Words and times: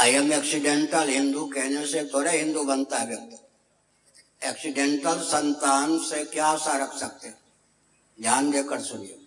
I 0.00 0.10
am 0.10 0.32
accidental 0.32 1.08
Hindu 1.08 1.44
कहने 1.46 1.86
से 1.86 2.04
थोड़ा 2.04 2.30
हिंदू 2.30 2.62
बनता 2.64 2.98
है 2.98 3.06
व्यक्ति। 3.06 4.48
एक्सीडेंटल 4.48 5.18
संतान 5.20 5.98
से 5.98 6.24
क्या 6.24 6.46
आशा 6.46 6.76
रख 6.76 6.92
सकते 6.98 7.28
ध्यान 8.18 8.50
देकर 8.50 8.80
सुनिए। 8.80 9.18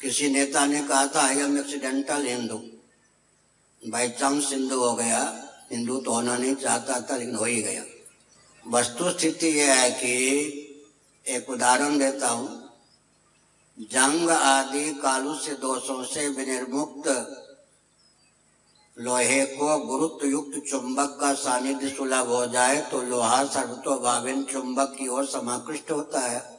किसी 0.00 0.28
नेता 0.28 0.66
ने 0.66 0.82
कहा 0.82 1.06
था 1.06 1.20
I 1.20 1.38
am 1.38 1.58
accidental 1.58 2.26
Hindu 2.26 2.58
by 3.82 4.08
chance 4.08 4.50
Hindu 4.52 4.80
हो 4.80 4.94
गया। 4.94 5.52
हिंदू 5.72 6.00
तो 6.00 6.10
होना 6.10 6.36
नहीं 6.36 6.54
चाहता 6.54 7.00
था, 7.00 7.16
लेकिन 7.16 7.34
हो 7.34 7.44
ही 7.44 7.62
गया। 7.62 7.84
वस्तु 8.66 9.10
स्थिति 9.10 9.48
यह 9.48 9.74
है 9.74 9.90
कि, 9.90 10.14
एक 11.26 11.50
उदाहरण 11.50 11.98
देता 11.98 12.28
हूँ। 12.28 12.70
जंग 13.78 14.30
आदि 14.30 14.94
कालू 14.94 15.34
से 15.34 15.52
दोषों 15.52 16.04
से 16.04 16.28
विनिर्मुक्त 16.28 17.08
लोहे 18.98 19.46
को 19.46 19.78
गुरुत्व 19.78 20.26
युक्त 20.26 20.70
चुंबक 20.70 21.18
का 21.20 21.34
सानिध्य 21.34 21.88
सुलभ 21.88 22.26
हो 22.26 22.46
जाए 22.46 22.80
तो 22.90 23.02
लोहा 23.02 23.44
सर्वतो 23.44 23.98
भाविन 23.98 24.42
चुंबक 24.42 24.96
की 24.98 25.08
ओर 25.08 25.26
समाकृष्ट 25.26 25.90
होता 25.90 26.20
है। 26.20 26.56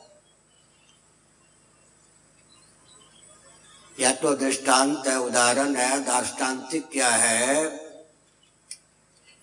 यह 3.99 4.11
तो 4.11 4.33
दृष्टांत 4.33 5.07
है, 5.07 5.19
उदाहरण 5.19 5.75
है 5.75 6.03
दार्ष्टान्तिक 6.03 6.89
क्या 6.91 7.09
है? 7.09 7.87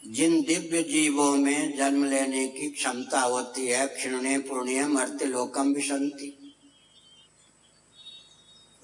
जिन 0.06 0.42
दिव्य 0.42 0.82
जीवों 0.82 1.36
में 1.36 1.76
जन्म 1.76 2.04
लेने 2.04 2.48
की 2.48 2.70
क्षमता 2.70 3.20
होती 3.20 3.66
है, 3.66 3.86
क्षीणे 3.86 4.38
पुण्य 4.38 4.86
मर्त्य 4.86 5.24
लोकम 5.24 5.72
विशंति। 5.72 6.56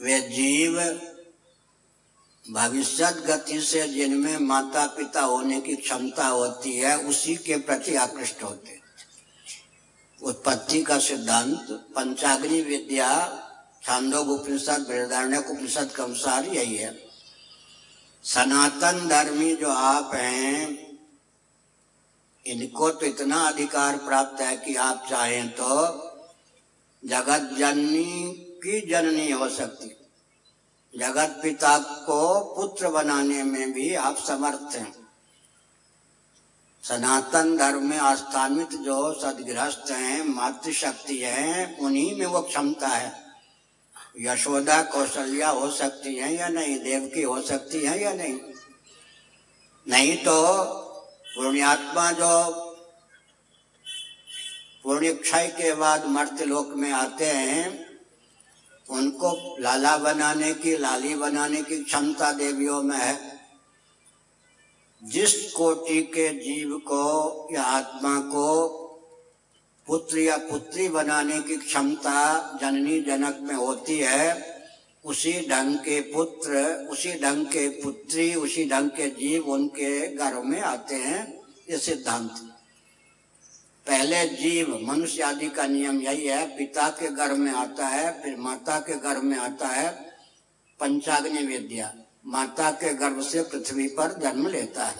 वे 0.00 0.20
जीव 0.20 0.80
भविष्य 2.46 3.10
गति 3.26 3.60
से 3.60 3.88
जिनमें 3.88 4.38
माता 4.38 4.86
पिता 4.86 5.20
होने 5.20 5.60
की 5.60 5.76
क्षमता 5.76 6.26
होती 6.26 6.76
है, 6.76 6.98
उसी 6.98 7.36
के 7.36 7.56
प्रति 7.56 7.94
आकृष्ट 7.94 8.42
होते 8.42 8.78
उत्पत्ति 10.22 10.82
का 10.82 10.98
सिद्धांत, 10.98 11.66
पंचाग्नि 11.96 12.60
विद्या, 12.62 13.08
छांदोग 13.82 14.28
उपनिषद, 14.28 14.86
बृहदारण्य 14.88 15.38
उपनिषद 15.38 15.92
के 15.96 16.02
अनुसार 16.02 16.44
यही 16.44 16.76
है। 16.76 17.10
सनातन 18.24 19.08
धर्मी 19.08 19.56
जो 19.56 19.68
आप 19.68 20.14
हैं, 20.14 20.90
इनको 22.46 22.90
तो 22.90 23.06
इतना 23.06 23.36
अधिकार 23.36 23.96
प्राप्त 23.96 24.40
है 24.40 24.56
कि 24.56 24.74
आप 24.74 25.06
चाहें 25.10 25.48
तो 25.48 25.78
जगत 27.04 27.56
जननी 27.58 28.32
की 28.64 28.80
जननी 28.90 29.30
हो 29.30 29.48
सकती। 29.48 29.96
जगत 30.98 31.40
पिता 31.42 31.78
को 31.78 32.40
पुत्र 32.40 32.88
बनाने 32.88 33.42
में 33.42 33.72
भी 33.72 33.94
आप 33.94 34.16
समर्थ 34.16 34.76
हैं। 34.76 35.08
सनातन 36.82 37.56
धर्म 37.56 37.88
में 37.88 37.98
आस्थानित 37.98 38.70
जो 38.70 39.20
सदगृहस्थ 39.20 39.90
हैं, 39.90 40.24
मातृशक्ति 40.24 41.18
है, 41.18 41.76
उन्हीं 41.80 42.18
में 42.18 42.26
वो 42.26 42.40
क्षमता 42.40 42.88
है। 42.88 43.24
यशोदा 44.18 44.82
कौशल्या 44.82 45.48
हो 45.48 45.70
सकती 45.70 46.14
है 46.14 46.34
या 46.34 46.48
नहीं, 46.48 46.78
देवकी 46.78 47.22
हो 47.22 47.42
सकती 47.42 47.80
है 47.80 48.02
या 48.02 48.12
नहीं। 48.12 48.40
नहीं 49.88 50.16
तो 50.16 50.64
पुण्यात्मा 51.36 52.12
जो 52.12 52.66
पुण्य 54.82 55.12
क्षय 55.12 55.46
के 55.46 55.74
बाद 55.74 56.06
मर्त्य 56.06 56.44
लोक 56.44 56.68
में 56.68 56.92
आते 56.92 57.26
हैं 57.26 57.89
उनको 58.90 59.56
लाला 59.60 59.96
बनाने 59.96 60.54
की, 60.54 60.76
लाली 60.76 61.14
बनाने 61.14 61.62
की 61.62 61.84
क्षमता 61.84 62.32
देवियों 62.32 62.82
में 62.82 62.96
है। 62.96 63.40
जिस 65.04 65.52
कोटि 65.52 66.02
के 66.02 66.28
जीव 66.28 66.78
को 66.78 67.48
या 67.52 67.62
आत्मा 67.62 68.20
को 68.20 68.68
पुत्र 69.86 70.18
या 70.18 70.36
पुत्री 70.36 70.88
बनाने 70.88 71.40
की 71.40 71.56
क्षमता 71.56 72.58
जननी 72.60 73.00
जनक 73.00 73.38
में 73.42 73.54
होती 73.54 73.98
है, 73.98 74.60
उसी 75.04 75.48
ढंग 75.50 75.76
के 75.76 76.00
पुत्र, 76.00 76.74
उसी 76.90 77.12
ढंग 77.20 77.46
के 77.46 77.68
पुत्री, 77.68 78.34
उसी 78.34 78.68
ढंग 78.68 78.90
के 78.90 79.10
जीव 79.10 79.48
उनके 79.48 80.16
घरों 80.16 80.42
में 80.42 80.60
आते 80.60 80.94
हैं, 80.94 81.42
ये 81.70 81.78
सिद्धांत। 81.78 82.49
पहले 83.86 84.26
जीव 84.26 84.78
मनुष्य 84.82 85.22
आदि 85.22 85.48
का 85.48 85.66
नियम 85.66 86.00
यही 86.00 86.26
है, 86.26 86.58
पिता 86.58 86.88
के 86.88 87.08
घर 87.08 87.32
में 87.32 87.52
आता 87.52 87.86
है, 87.86 88.22
फिर 88.22 88.36
माता 88.36 88.78
के 88.78 88.98
घर 88.98 89.18
में 89.18 89.38
आता 89.38 89.68
है, 89.68 90.10
पंचाग्नि 90.80 91.42
विद्या। 91.42 91.94
माता 92.26 92.70
के 92.70 92.94
गर्भ 92.94 93.22
से 93.22 93.42
पृथ्वी 93.42 93.88
पर 93.88 94.20
जन्म 94.22 94.46
लेता 94.46 94.84
है। 94.84 94.96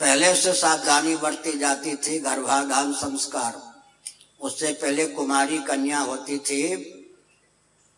पहले 0.00 0.34
से 0.34 0.52
सावधानी 0.52 1.16
बरती 1.16 1.58
जाती 1.58 1.96
थी 1.96 2.18
गर्भाधान 2.18 2.92
संस्कार। 2.92 3.74
उससे 4.40 4.72
पहले 4.72 5.06
कुमारी 5.06 5.58
कन्या 5.58 5.98
होती 5.98 6.38
थी, 6.38 6.76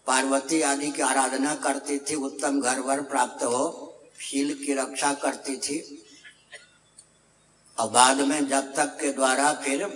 पार्वती 0.07 0.61
आदि 0.63 0.91
की 0.91 1.03
आराधना 1.03 1.55
करती 1.55 1.99
थी, 1.99 2.15
उत्तम 2.15 2.61
घर 2.61 2.81
वर 2.81 3.01
प्राप्त 3.01 3.45
हो, 3.45 3.83
शील 4.21 4.55
की 4.55 4.75
रक्षा 4.75 5.13
करती 5.13 5.57
थी। 5.57 6.03
और 7.79 7.91
बाद 7.91 8.21
में 8.21 8.49
जब 8.49 8.75
तक 8.75 8.87
के 8.87 9.13
द्वारा 9.13 9.53
फिर 9.53 9.87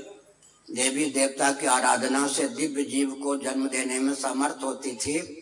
देवी 0.70 1.04
देवता 1.04 1.52
की 1.52 1.66
आराधना 1.66 2.26
से 2.26 2.48
दिव्य 2.48 2.84
जीव 2.84 3.10
को 3.10 3.36
जन्म 3.36 3.68
देने 3.68 3.98
में 3.98 4.14
समर्थ 4.14 4.58
होती 4.64 4.96
थी 4.96 5.36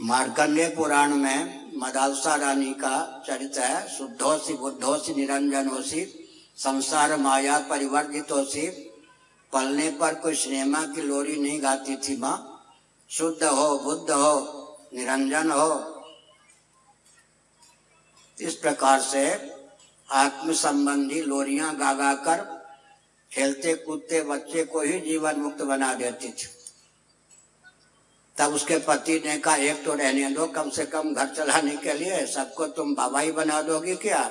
मार्कंडे 0.00 0.68
पुराण 0.68 1.14
में 1.14 1.70
मदालसा 1.76 2.34
रानी 2.34 2.72
का 2.72 3.24
चरित्र 3.26 3.60
है 3.60 3.98
शुद्धोसी 3.98 4.54
बुद्धोसी 4.54 5.14
निरंजनोसी 5.14 6.28
संसार 6.56 7.16
माया 7.16 7.58
परिवर्तित 7.58 8.24
परिवर्जितोसी 8.24 8.66
पलने 9.52 9.90
पर 9.90 10.14
कोई 10.14 10.34
सिनेमा 10.34 10.82
की 10.82 11.02
लोरी 11.02 11.36
नहीं 11.36 11.62
गाती 11.62 11.96
थी 11.96 12.16
माँ। 12.16 12.48
शुद्ध 13.10 13.44
हो, 13.44 13.78
बुद्ध 13.78 14.10
हो, 14.10 14.36
निरंजन 14.94 15.50
हो। 15.50 16.02
इस 18.40 18.54
प्रकार 18.54 19.00
से 19.00 19.52
आत्म 20.12 20.52
संबंधी 20.52 21.22
लोरियाँ 21.22 21.76
गा 21.76 21.92
गा 21.92 22.14
कर 22.14 22.62
खेलते, 23.32 23.74
कूदते, 23.74 24.22
बच्चे 24.22 24.64
को 24.64 24.80
ही 24.80 25.00
जीवन 25.00 25.36
मुक्त 25.36 25.62
बना 25.62 25.94
देती 25.94 26.28
थी। 26.28 26.48
तब 28.38 28.54
उसके 28.54 28.78
पति 28.78 29.22
ने 29.26 29.38
कहा, 29.38 29.56
एक 29.56 29.84
तो 29.84 29.94
रहने 29.94 30.30
दो, 30.30 30.46
कम 30.46 30.70
से 30.70 30.86
कम 30.86 31.14
घर 31.14 31.26
चलाने 31.26 31.76
के 31.76 31.92
लिए, 31.92 32.26
सबको 32.26 32.66
तुम 32.66 32.94
बाबा 32.94 33.20
ही 33.20 33.32
बना 33.32 33.62
दोगी 33.62 33.94
क्या? 33.94 34.30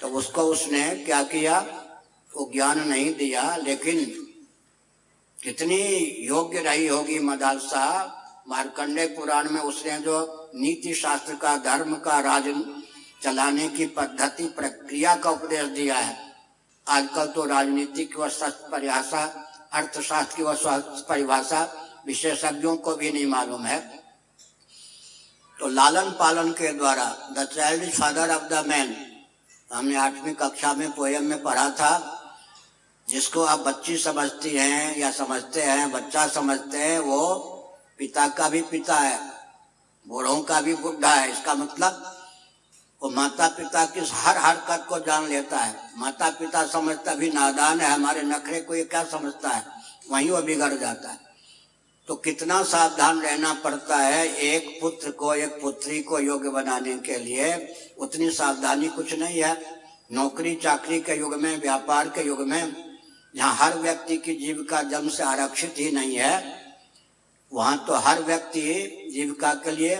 तो 0.00 0.08
उसको 0.08 0.42
उसने 0.42 0.90
क्या 0.90 1.22
किया? 1.22 1.84
वो 2.36 2.50
ज्ञान 2.52 2.88
नहीं 2.88 3.14
दिया, 3.14 3.56
लेकिन 3.56 4.04
कितनी 5.42 5.82
योग्य 6.26 6.58
रही 6.58 6.86
होगी 6.86 7.18
मदालसा 7.18 8.14
मार्कंडे 8.48 9.06
पुराण 9.06 9.50
में 9.50 9.60
उसने 9.60 9.98
जो 9.98 10.50
नीति 10.54 10.94
शास्त्र 10.94 11.34
का, 11.34 11.56
धर्म 11.56 11.94
का 11.94 12.20
राज 12.20 12.48
चलाने 13.22 13.68
की 13.68 13.86
पद्धति, 13.86 14.44
प्रक्रिया 14.44 15.16
का 15.16 15.30
उपदेश 15.30 15.64
दिया 15.64 15.98
है। 15.98 16.34
आजकल 16.88 17.26
तो 17.26 17.44
राजनीति 17.44 18.04
की 18.04 18.14
वह 18.14 18.28
परिभाषा, 18.48 19.44
अर्थशास्त्र 19.72 20.36
की 20.36 20.42
वह 20.42 20.58
परिभाषा 21.08 21.84
विशेषज्ञों 22.06 22.76
को 22.76 22.96
भी 22.96 23.10
नहीं 23.10 23.26
मालूम 23.26 23.64
है। 23.64 23.98
तो 25.60 25.68
लालन 25.68 26.10
पालन 26.10 26.52
के 26.52 26.72
द्वारा, 26.72 27.28
the 27.32 27.48
child 27.56 27.82
is 27.82 28.00
father 28.00 28.34
of 28.34 28.42
the 28.42 28.66
man, 28.66 29.06
हमने 29.72 29.96
आठवीं 29.96 30.34
कक्षा 30.34 30.72
में 30.72 30.92
पोयम 30.92 31.24
में 31.24 31.42
पढ़ा 31.42 31.70
था, 31.70 32.14
जिसको 33.08 33.44
आप 33.44 33.58
बच्ची 33.58 33.96
समझती 33.96 34.50
हैं 34.50 34.98
या 34.98 35.10
समझते 35.10 35.62
हैं, 35.62 35.92
बच्चा 35.92 36.26
समझते 36.26 36.78
हैं, 36.78 36.98
वो 36.98 37.36
पिता 37.98 38.28
का 38.28 38.48
भी 38.48 38.62
पिता 38.62 38.96
है, 38.96 39.20
बूढ़ों 40.08 40.40
का 40.42 40.60
भी 40.60 40.74
बुढ़ा 40.74 41.14
है। 41.14 41.32
इसका 41.32 41.54
मतलब 41.54 42.14
वो 43.02 43.10
माता 43.10 43.48
पिता 43.48 43.84
की 43.84 44.00
हर 44.00 44.36
हरकत 44.36 44.86
को 44.88 44.98
जान 44.98 45.28
लेता 45.28 45.56
है। 45.56 45.90
माता 45.96 46.30
पिता 46.30 46.66
समझता 46.66 47.14
भी 47.14 47.30
नादान 47.30 47.80
है, 47.80 47.90
हमारे 47.90 48.22
नखरे 48.22 48.60
को 48.60 48.74
ये 48.74 48.84
क्या 48.84 49.04
समझता 49.04 49.48
है? 49.48 49.62
वहीं 50.10 50.30
वो 50.30 50.42
बिगड़ 50.42 50.74
जाता 50.74 51.08
है। 51.08 51.18
तो 52.08 52.14
कितना 52.14 52.62
सावधान 52.62 53.20
रहना 53.20 53.54
पड़ता 53.54 53.96
है 53.96 54.36
एक 54.36 54.78
पुत्र 54.80 55.10
को, 55.10 55.34
एक 55.34 55.62
पुत्री 55.62 56.00
को 56.00 56.18
योग्य 56.18 56.48
बनाने 56.48 56.98
के 56.98 57.18
लिए। 57.18 57.74
उतनी 57.98 58.30
सावधानी 58.30 58.88
कुछ 58.88 59.14
नहीं 59.14 59.42
है। 59.42 59.82
नौकरी, 60.12 60.54
चाकरी 60.54 61.00
के 61.00 61.14
युग 61.14 61.34
में, 61.34 61.60
व्यापार 61.60 62.08
के 62.08 62.26
युग 62.26 62.40
में, 62.40 62.76
जहाँ 63.36 63.54
हर 63.54 63.78
व्यक्ति 63.78 64.16
की 64.16 64.34
जीविका 64.34 64.82
जन्म 64.82 65.08
से 65.08 65.22
आरक्षित 65.22 65.74
ही 65.78 65.90
नहीं 65.90 66.16
है, 66.16 66.62
वहाँ 67.52 67.84
तो 67.86 67.94
हर 67.94 68.22
व्यक्ति 68.22 68.60
जीविका 69.14 69.54
के 69.54 69.70
लिए 69.70 69.94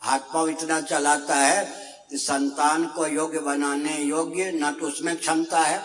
हाथ 0.00 0.18
पाँव 0.18 0.48
इतना 0.48 0.80
चलाता 0.80 1.34
है 1.34 1.87
संतान 2.10 2.86
को 2.86 3.06
योग्य 3.06 3.38
बनाने 3.38 3.96
योग्य, 3.98 4.50
न 4.52 4.70
तो 4.72 4.86
उसमें 4.86 5.16
क्षमता 5.16 5.60
है, 5.60 5.82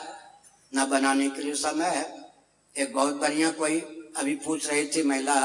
न 0.74 0.86
बनाने 0.90 1.30
के 1.30 1.42
लिए 1.42 1.54
समय 1.56 1.90
है। 1.90 2.06
एक 2.76 2.94
बहुत 2.94 3.16
बढ़िया 3.16 3.52
कोई 3.52 3.80
अभी 4.18 4.36
पूछ 4.36 4.70
रही 4.70 4.86
थी 4.88 5.04
महिला, 5.04 5.36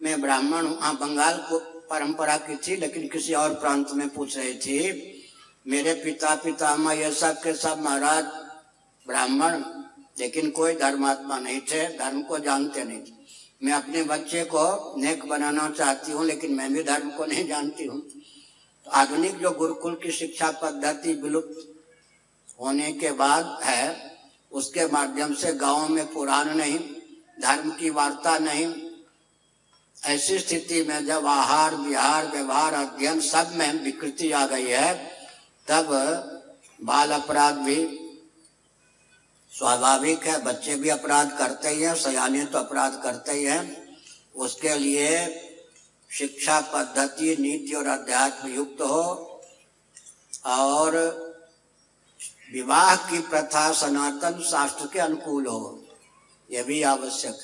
मैं 0.00 0.20
ब्राह्मण 0.20 0.66
हूँ 0.66 0.78
हाँ 0.80 0.94
बंगाल 0.96 1.38
को 1.50 1.58
परंपरा 1.90 2.36
की 2.36 2.56
थी, 2.56 2.76
लेकिन 2.76 3.08
किसी 3.08 3.34
और 3.34 3.54
प्रांत 3.54 3.92
में 3.92 4.08
पूछ 4.08 4.36
रही 4.38 4.54
थी, 4.54 4.78
मेरे 5.66 5.94
पिता 5.94 6.34
पितामह 6.34 6.92
ये 6.92 7.10
सब 7.12 7.40
के 7.42 7.54
सब 7.54 7.82
महाराज 7.82 8.24
ब्राह्मण, 9.06 9.62
लेकिन 10.18 10.50
कोई 10.50 10.74
धर्मात्मा 10.74 11.38
नहीं 11.38 11.60
थे, 11.60 11.86
धर्म 11.98 12.22
को 12.22 12.38
जानते 12.38 12.84
नहीं 12.84 13.00
थे। 13.00 13.18
मैं 13.62 13.72
अपने 13.72 14.02
बच्चे 14.02 14.44
को 14.44 14.94
नेक 14.98 15.24
बनाना 15.28 15.68
चाहती 15.70 16.12
हूँ, 16.12 16.24
लेकिन 16.24 16.54
मैं 16.54 16.72
भी 16.72 16.82
धर्म 16.82 17.10
को 17.10 17.24
नहीं 17.24 17.46
जानती 17.48 17.84
हूँ। 17.84 18.02
आधुनिक 18.92 19.38
जो 19.38 19.50
गुरुकुल 19.50 19.94
की 19.94 20.10
शिक्षा 20.10 20.50
पद्धति 20.50 21.12
विलुप्त 21.12 21.74
होने 22.60 22.92
के 22.92 23.12
बाद 23.12 23.60
है, 23.64 24.16
उसके 24.52 24.86
माध्यम 24.86 25.34
से 25.34 25.52
गाँव 25.52 25.88
में 25.88 26.12
पुराण 26.12 26.54
नहीं, 26.54 26.78
धर्म 27.40 27.70
की 27.70 27.90
वार्ता 27.90 28.38
नहीं, 28.38 28.74
ऐसी 30.04 30.38
स्थिति 30.38 30.82
में 30.82 31.06
जब 31.06 31.26
आहार, 31.26 31.74
विहार, 31.74 32.26
व्यवहार, 32.26 32.74
अध्ययन 32.74 33.20
सब 33.20 33.52
में 33.54 33.84
विकृति 33.84 34.32
आ 34.32 34.46
गई 34.46 34.66
है, 34.66 34.94
तब 35.68 35.86
बाल 36.84 37.10
अपराध 37.10 37.54
भी 37.54 37.96
स्वाभाविक 39.52 40.26
है, 40.26 40.44
बच्चे 40.44 40.74
भी 40.74 40.88
अपराध 40.88 41.38
करते 41.38 41.68
ही 41.68 41.82
हैं, 41.82 41.94
सयाने 41.94 42.44
तो 42.44 42.58
अपराध 42.58 43.00
करते 43.02 43.32
ही 43.32 43.44
हैं। 43.44 43.90
उसके 44.36 44.78
लिए 44.78 45.26
शिक्षा 46.10 46.60
पद्धति, 46.72 47.36
नीति 47.40 47.74
और 47.74 47.86
अध्यात्म 47.88 48.48
युक्त 48.48 48.80
हो 48.82 49.02
और 50.46 50.96
विवाह 52.52 52.94
की 53.10 53.18
प्रथा 53.20 53.70
सनातन 53.72 54.40
शास्त्र 54.42 54.86
के 54.92 54.98
अनुकूल 54.98 55.46
हो, 55.46 55.84
यह 56.50 56.62
भी 56.62 56.82
आवश्यक। 56.84 57.38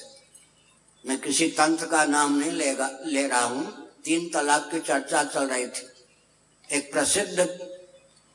मैं 1.05 1.19
किसी 1.21 1.49
तंत्र 1.51 1.87
का 1.87 2.05
नाम 2.05 2.39
नहीं 2.39 2.53
लेगा, 2.53 2.91
ले 3.05 3.27
रहा 3.27 3.45
हूँ। 3.45 3.67
तीन 4.05 4.29
तलाक 4.31 4.69
की 4.71 4.81
चर्चा 4.81 5.23
चल 5.25 5.47
रही 5.47 5.67
थी। 5.67 5.87
एक 6.69 6.93
प्रसिद्ध 6.93 7.39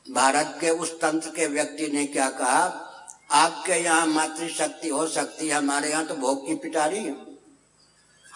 भारत 0.06 0.56
के 0.60 0.70
उस 0.70 0.92
तंत्र 1.00 1.30
के 1.30 1.46
व्यक्ति 1.46 1.88
ने 1.88 2.04
क्या 2.06 2.28
कहा, 2.30 2.64
आपके 3.32 3.72
यहाँ 3.74 4.06
मातृशक्ति 4.06 4.88
हो 4.88 5.06
सकती 5.08 5.48
है, 5.48 5.54
हमारे 5.54 5.90
यहाँ 5.90 6.06
तो 6.06 6.14
भोग 6.16 6.46
की 6.46 6.54
पिटारी 6.54 6.98
है। 6.98 7.31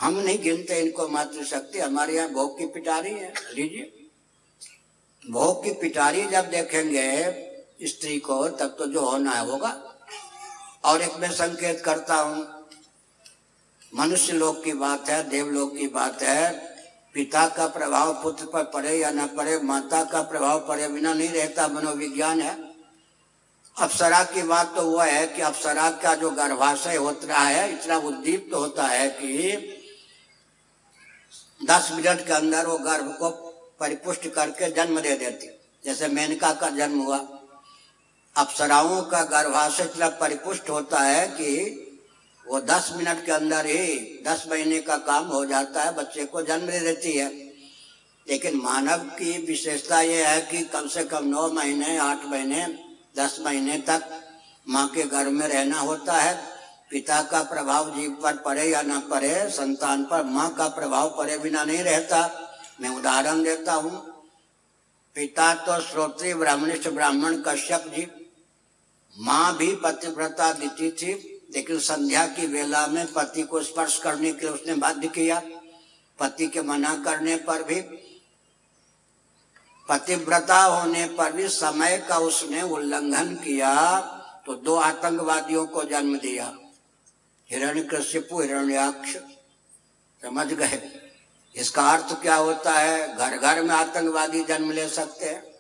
हम 0.01 0.15
नहीं 0.15 0.43
गिनते 0.43 0.81
इनको 0.81 1.09
मातृशक्ति, 1.09 1.79
हमारे 1.79 2.15
यहाँ 2.15 2.29
भोग 2.29 2.59
की 2.59 2.67
पिटारी 2.67 3.11
है। 3.11 3.33
लीजिए। 3.55 3.93
भोग 5.31 5.65
की 5.65 5.71
पिटारी 5.71 6.27
जब 6.27 6.51
देखेंगे 6.51 7.07
स्त्री 7.83 8.19
को, 8.19 8.49
तब 8.49 8.77
तो 8.79 8.87
जो 8.87 9.01
होना 9.01 9.31
है 9.31 9.47
होगा। 9.51 9.71
और 10.85 11.03
एक 11.03 11.17
मैं 11.17 11.31
संकेत 11.31 11.81
करता 11.81 12.15
हूँ, 12.15 12.47
मनुष्य 13.95 14.33
लोक 14.33 14.65
की 14.65 14.73
बात 14.73 15.09
है 15.09 15.29
देवलोक 15.29 15.77
की 15.77 15.87
बात 15.87 16.23
है, 16.23 16.53
पिता 17.15 17.47
का 17.49 17.67
प्रभाव 17.67 18.13
पुत्र 18.23 18.45
पर 18.45 18.63
पड़े 18.65 18.99
या 18.99 19.11
न 19.11 19.27
पड़े, 19.27 19.59
माता 19.59 20.05
का 20.05 20.23
प्रभाव 20.23 20.67
पड़े 20.69 20.89
बिना 20.89 21.15
नहीं 21.15 21.29
रहता 21.29 21.69
मनोविज्ञान 21.69 22.41
है। 22.41 22.55
अप्सरा 23.77 24.23
की 24.25 24.43
बात 24.43 24.75
तो 24.77 24.83
वह 24.83 25.05
है 25.05 25.27
कि 25.27 25.43
अप्सरा 25.43 25.91
का 25.91 26.15
जो 26.15 26.31
गर्भाशय 26.31 26.97
होता 26.97 27.39
है, 27.39 27.73
इतना 27.73 27.97
उद्दीप्त 27.97 28.51
तो 28.51 28.59
होता 28.59 28.87
है 28.87 29.09
कि 29.09 29.73
दस 31.65 31.89
मिनट 31.93 32.27
के 32.27 32.33
अंदर 32.33 32.67
वो 32.67 32.79
गर्भ 32.79 33.17
को 33.21 33.31
परिपुष्ट 33.81 34.29
करके 34.29 34.71
जन्म 34.71 35.01
दे 35.01 35.17
देती। 35.17 35.49
जैसे 35.85 36.09
मेनका 36.09 36.53
का 36.53 36.71
जन्म 36.71 36.99
हुआ। 36.99 37.19
अप्सराओं 38.37 39.03
का 39.03 39.23
गर्भाशय 39.23 39.83
इतना 39.83 40.09
परिपुष्ट 40.09 40.71
होता 40.71 41.01
है 41.01 41.29
कि 41.29 41.83
वो 42.49 42.61
दस 42.61 42.93
मिनट 42.97 43.27
के 43.27 43.33
अंदर 43.33 43.67
ही 43.67 43.99
दस 44.27 44.47
महीने 44.51 44.81
का 44.81 44.97
काम 44.97 45.25
हो 45.25 45.47
जाता 45.47 45.83
है, 45.83 45.95
बच्चे 45.95 46.25
को 46.25 46.43
जन्म 46.43 46.67
दे 46.67 46.81
देती 46.81 47.13
है। 47.13 47.33
लेकिन 48.29 48.57
मानव 48.57 48.99
की 48.99 49.47
विशेषता 49.47 50.01
यह 50.01 50.29
है 50.29 50.41
कि 50.41 50.65
कम 50.65 50.89
से 50.89 51.05
कम 51.05 51.25
नौ 51.25 51.49
महीने, 51.49 51.99
आठ 51.99 52.25
महीने, 52.25 52.79
दस 53.17 53.37
महीने 53.41 53.79
तक 53.79 54.29
माँ 54.69 54.89
के 54.89 55.03
घर 55.03 55.29
में 55.29 55.49
रहना 55.49 55.79
होता 55.79 56.13
है। 56.13 56.56
पिता 56.91 57.23
का 57.23 57.43
प्रभाव 57.43 57.91
जीव 57.91 58.11
पर 58.23 58.37
पड़े 58.37 58.65
या 58.65 58.83
ना 58.83 58.99
पड़े, 59.11 59.51
संतान 59.51 60.05
पर, 60.05 60.23
माँ 60.23 60.55
का 60.55 60.69
प्रभाव 60.69 61.15
पड़े 61.19 61.39
बिना 61.39 61.65
नहीं 61.65 61.83
रहता। 61.83 62.19
मैं 62.81 62.91
उदाहरण 62.91 63.43
देता 63.43 63.73
हूँ। 63.73 63.91
पिता 65.17 65.55
तो 65.55 65.81
श्रोत्री 65.81 66.35
ब्राह्मणिष्ठ 66.35 66.89
ब्राह्मण 66.89 67.43
कश्यप 67.43 67.85
जी। 67.97 68.07
माँ 69.17 69.57
भी 69.57 69.75
पतिव्रता 69.75 70.53
दीती 70.53 70.91
थी, 70.91 71.13
लेकिन 71.55 71.79
संध्या 71.79 72.27
की 72.27 72.47
वेला 72.47 72.87
में 72.87 73.07
पति 73.13 73.43
को 73.43 73.63
स्पर्श 73.63 73.99
करने 73.99 74.33
के 74.33 74.47
लिए 74.47 74.55
उसने 74.55 74.75
बाध्य 74.75 75.09
किया। 75.09 75.43
पति 76.19 76.47
के 76.47 76.63
मना 76.63 76.95
करने 77.05 77.37
पर 77.37 77.63
भी, 77.63 77.81
पतिव्रता 79.89 80.63
होने 80.63 81.07
पर 81.09 81.33
भी 81.33 81.49
समय 81.49 81.97
का 82.09 82.19
उसने 82.19 82.63
उल्लंघन 82.63 83.35
किया 83.35 84.01
तो 84.47 84.55
दो 84.55 84.75
आतंकवादियों 84.75 85.67
को 85.67 85.83
जन्म 85.85 86.17
दिया। 86.19 86.53
हिरण्य 87.51 87.83
कश्यपु 87.83 88.41
हिरण्याक्ष। 88.41 89.17
समझ 90.23 90.47
गए? 90.47 91.03
इसका 91.57 91.89
अर्थ 91.89 92.23
क्या 92.23 92.35
होता 92.35 92.73
है? 92.73 93.17
घर 93.17 93.37
घर 93.37 93.63
में 93.63 93.75
आतंकवादी 93.75 94.45
जन्म 94.45 94.71
ले 94.71 94.89
सकते 94.89 95.27
हैं। 95.27 95.55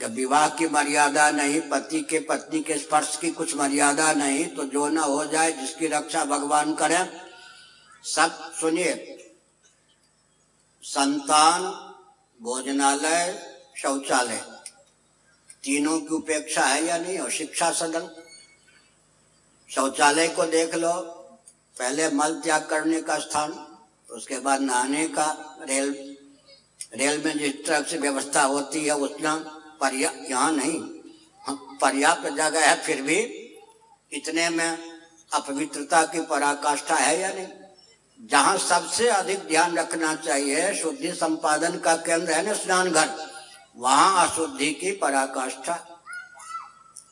जब 0.00 0.14
विवाह 0.14 0.48
की 0.48 0.68
मर्यादा 0.68 1.30
नहीं, 1.30 1.60
पति 1.60 2.00
के 2.00 2.18
पत्नी 2.18 2.60
के 2.60 2.78
स्पर्श 2.78 3.18
की 3.20 3.30
कुछ 3.30 3.56
मर्यादा 3.56 4.12
नहीं 4.12 4.46
तो 4.46 4.64
जो 4.64 4.88
ना 4.88 5.02
हो 5.02 5.24
जाए, 5.24 5.52
जिसकी 5.52 5.86
रक्षा 5.86 6.24
भगवान 6.24 6.74
करें। 6.74 7.20
सब 8.04 8.54
सुनिए। 8.60 9.14
संतान, 10.82 11.62
भोजनालय, 12.42 13.56
शौचालय। 13.76 14.44
तीनों 15.64 16.00
की 16.00 16.14
उपेक्षा 16.14 16.64
है 16.64 16.84
या 16.84 16.98
नहीं? 16.98 17.18
और 17.18 17.30
शिक्षा 17.30 17.70
सदन? 17.70 18.22
शौचालय 19.70 20.28
को 20.28 20.44
देख 20.46 20.74
लो, 20.74 20.92
पहले 21.76 22.08
मल 22.10 22.34
त्याग 22.40 22.66
करने 22.70 23.00
का 23.02 23.18
स्थान, 23.18 23.52
उसके 24.08 24.38
बाद 24.40 24.60
नहाने 24.60 25.06
का 25.08 25.26
रेल 25.68 25.90
रेल 26.96 27.22
में 27.24 27.38
जिस 27.38 27.66
तरह 27.66 27.82
से 27.82 27.98
व्यवस्था 27.98 28.42
होती 28.44 28.84
है, 28.84 28.94
उतना 28.96 29.32
यहाँ 29.82 30.52
नहीं 30.52 30.80
पर्याप्त 31.82 32.28
जगह 32.28 32.66
है, 32.66 32.74
फिर 32.82 33.02
भी 33.02 33.18
इतने 34.12 34.48
में 34.50 34.78
अपवित्रता 35.30 36.02
की 36.04 36.20
पराकाष्ठा 36.26 36.94
है 36.96 37.18
या 37.20 37.28
नहीं? 37.28 37.46
जहाँ 38.20 38.56
सबसे 38.58 39.08
अधिक 39.08 39.46
ध्यान 39.48 39.76
रखना 39.78 40.14
चाहिए, 40.16 40.74
शुद्धि 40.74 41.12
संपादन 41.14 41.78
का 41.78 41.94
केंद्र 41.98 42.32
है 42.32 42.42
ना 42.46 42.52
स्नान 42.54 42.90
घर 42.90 43.08
वहाँ 43.76 44.26
अशुद्धि 44.26 44.70
की 44.72 44.90
पराकाष्ठा 44.92 45.74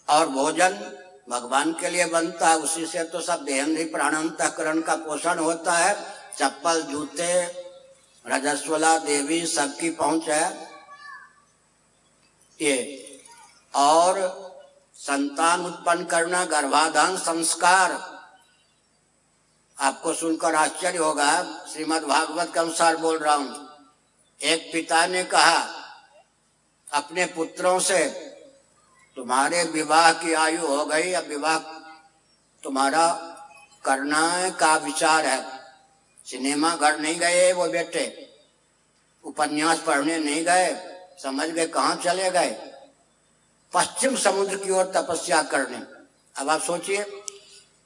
और 0.09 0.29
भोजन 0.29 0.81
भगवान 1.29 1.73
के 1.73 1.89
लिए 1.89 2.05
बनता 2.05 2.49
है, 2.49 2.59
उसी 2.59 2.87
से 2.87 3.05
तो 3.05 3.21
सब 3.21 3.45
देहेंद्री 3.45 3.85
प्राणांतकरण 3.85 4.81
का 4.81 4.95
पोषण 4.95 5.39
होता 5.39 5.73
है। 5.73 6.17
चप्पल, 6.39 6.83
जूते, 6.83 7.43
रजस्वला 8.27 8.99
देवी 8.99 9.47
सबकी 9.47 9.91
पहुँच 9.91 10.29
है। 10.29 10.73
ये। 12.61 13.03
और 13.75 14.47
संतान 14.95 15.67
उत्पन्न 15.67 16.05
करना, 16.05 16.45
गर्भाधान 16.45 17.17
संस्कार। 17.17 18.17
आपको 19.81 20.15
सुनकर 20.15 20.55
आश्चर्य 20.55 20.99
होगा, 20.99 21.43
श्रीमद् 21.73 22.05
भागवत 22.05 22.51
के 22.55 22.61
अनुसार 22.61 22.97
बोल 22.97 23.19
रहा 23.19 23.35
हूँ। 23.35 23.69
एक 24.43 24.71
पिता 24.73 25.07
ने 25.07 25.25
कहा, 25.25 25.83
अपने 26.93 27.27
पुत्रों 27.27 27.81
से 27.81 28.33
तुम्हारे 29.17 29.63
विवाह 29.65 30.13
की 30.13 30.33
आयु 30.35 30.67
हो 30.67 30.85
गई, 30.87 31.13
अब 31.13 31.27
विवाह 31.27 31.59
तुम्हारा 32.63 33.09
करना 33.85 34.51
का 34.51 34.77
विचार 34.77 35.27
है। 35.27 35.45
सिनेमा 36.27 36.75
घर 36.77 36.99
नहीं 37.01 37.19
गए 37.19 37.53
वो 37.53 37.69
बेटे, 37.69 38.31
उपन्यास 39.25 39.79
पढ़ने 39.79 40.19
नहीं 40.19 40.45
गए, 40.45 40.77
समझ 41.23 41.49
गए 41.49 41.67
कहा 41.67 41.95
चले 41.95 42.31
गए? 42.31 42.51
पश्चिम 43.73 44.17
समुद्र 44.17 44.57
की 44.57 44.71
ओर 44.71 44.85
तपस्या 44.85 45.43
करने। 45.43 45.77
अब 46.41 46.51
आप 46.51 46.61
सोचिए, 46.61 47.03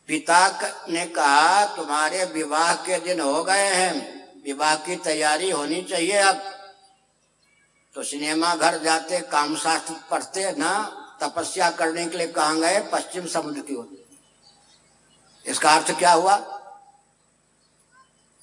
पिता 0.08 0.48
ने 0.88 1.06
कहा, 1.06 1.64
तुम्हारे 1.76 2.24
विवाह 2.24 2.74
के 2.74 2.98
दिन 2.98 3.20
हो 3.20 3.44
गए 3.44 3.66
हैं, 3.66 3.94
विवाह 4.44 4.74
की 4.76 4.96
तैयारी 4.96 5.50
होनी 5.50 5.82
चाहिए 5.82 6.16
अब। 6.16 6.42
तो 7.94 8.02
सिनेमा 8.02 8.54
घर 8.54 8.78
जाते 8.78 9.20
काम 9.20 9.56
शास्त्र 9.56 9.94
पढ़ते 10.10 10.52
ना 10.52 10.99
तपस्या 11.20 11.70
करने 11.70 12.06
के 12.06 12.18
लिए 12.18 12.26
कहा 12.28 12.54
गए? 12.54 12.80
पश्चिम 12.92 13.26
समुद्र 13.26 13.60
की 13.60 13.74
ओर। 13.74 13.88
इसका 15.46 15.74
अर्थ 15.74 15.98
क्या 15.98 16.12
हुआ? 16.12 16.36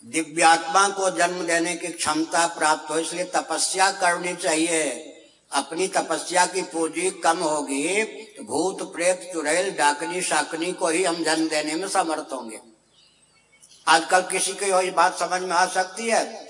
दिव्यात्मा 0.03 0.87
को 0.89 1.09
जन्म 1.09 1.45
देने 1.47 1.75
की 1.75 1.87
क्षमता 1.87 2.45
प्राप्त 2.47 2.89
हो, 2.89 2.97
इसलिए 2.99 3.23
तपस्या 3.25 3.91
करनी 3.91 4.35
चाहिए। 4.35 5.13
अपनी 5.51 5.87
तपस्या 5.87 6.45
की 6.45 6.61
पूंजी 6.61 7.09
कम 7.11 7.37
होगी 7.37 8.03
तो 8.03 8.43
भूत, 8.43 8.93
प्रेत, 8.93 9.29
चुड़ैल, 9.33 9.71
डाकनी, 9.71 10.21
शाकनी 10.21 10.71
को 10.73 10.87
ही 10.87 11.03
हम 11.03 11.23
जन्म 11.23 11.47
देने 11.47 11.75
में 11.75 11.87
समर्थ 11.87 12.33
होंगे। 12.33 12.59
आजकल 13.87 14.21
किसी 14.21 14.53
को 14.53 14.91
बात 14.91 15.19
समझ 15.19 15.41
में 15.41 15.55
आ 15.55 15.65
सकती 15.65 16.07
है? 16.07 16.46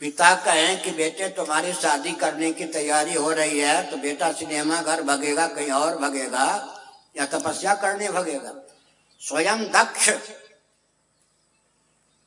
पिता 0.00 0.34
कहें 0.34 0.82
कि, 0.82 0.90
बेटे, 0.90 1.28
तुम्हारी 1.28 1.72
शादी 1.72 2.12
करने 2.12 2.52
की 2.52 2.64
तैयारी 2.64 3.14
हो 3.14 3.32
रही 3.32 3.58
है 3.60 3.90
तो 3.90 3.96
बेटा 3.96 4.32
सिनेमा 4.32 4.82
घर 4.82 5.02
भगेगा, 5.02 5.46
कहीं 5.46 5.70
और 5.70 5.98
भगेगा, 5.98 6.76
या 7.16 7.26
तपस्या 7.26 7.74
करने 7.74 8.08
भगेगा? 8.08 8.52
स्वयं 9.20 9.64
दक्ष। 9.64 10.10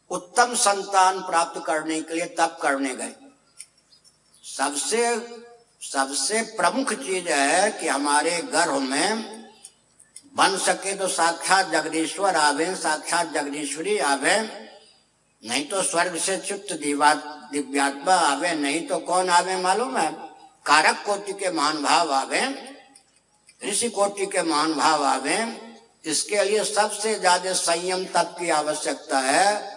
उत्तम 0.10 0.56
संतान 0.56 1.20
प्राप्त 1.20 1.64
करने 1.66 2.02
के 2.02 2.14
लिए 2.14 2.26
तप 2.26 2.60
करने 2.62 2.96
गए। 2.96 3.14
सबसे 4.58 5.28
सबसे 5.82 6.42
प्रमुख 6.42 6.94
चीज़ 6.94 7.30
है 7.30 7.72
कि 7.72 7.88
हमारे 7.88 8.32
गर्भ 8.32 8.78
में 8.78 9.44
बन 10.36 10.58
सके 10.58 10.96
तो 10.96 11.08
साक्षात 11.08 11.70
जगदीश्वर 11.70 12.36
आवे, 12.36 12.76
साक्षात 12.76 13.28
जगदीश्वरी 13.32 13.98
आवे। 13.98 14.63
नहीं 15.44 15.66
तो 15.70 15.82
स्वर्ग 15.84 16.16
से 16.18 16.38
चुप्त 16.40 16.74
दिव्यात्मा 16.74 18.14
आवे, 18.16 18.54
नहीं 18.56 18.88
तो 18.88 18.98
कौन 19.00 19.30
आवे 19.30 19.56
मालूम 19.62 19.98
है? 19.98 20.12
कारक 20.66 21.04
कोटि 21.06 21.34
के 21.34 21.52
महान 21.52 21.82
भाव 21.84 22.12
आवे, 22.14 22.42
ऋषि 23.62 23.90
कोटि 23.90 24.26
के 24.26 24.42
मान 24.44 24.74
भाव 24.74 25.04
आवे, 25.06 25.38
इसके 26.06 26.44
लिए 26.44 26.64
सबसे 26.64 27.14
ज़्यादा 27.16 27.54
संयम 27.54 28.06
तप 28.06 28.36
की 28.40 28.50
आवश्यकता 28.52 29.20
है। 29.20 29.72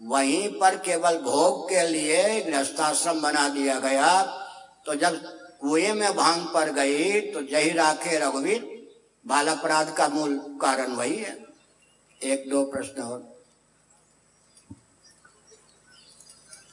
वहीं 0.00 0.48
पर 0.60 0.76
केवल 0.78 1.18
भोग 1.20 1.68
के 1.68 1.86
लिए 1.88 2.40
गृहस्थाश्रम 2.40 3.20
बना 3.22 3.48
दिया 3.48 3.78
गया। 3.80 4.22
तो 4.86 4.94
जब 4.94 5.20
कुएँ 5.60 5.92
में 5.92 6.12
भाँग 6.16 6.46
पड़ 6.54 6.68
गई 6.70 7.20
तो 7.32 7.42
जही 7.42 7.70
राखे 7.72 8.18
रघुवीर। 8.18 8.70
बाल 9.24 9.48
अपराध 9.48 9.94
का 9.96 10.08
मूल 10.08 10.36
कारण 10.62 10.92
वही 10.92 11.16
है। 11.16 11.36
एक 12.20 12.48
दो 12.50 12.64
प्रश्न 12.64 13.02
और। 13.02 13.31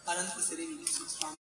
unnecessary 0.10 0.66
resource 0.78 1.18
farming. 1.18 1.39